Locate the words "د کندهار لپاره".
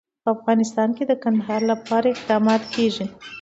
1.07-2.07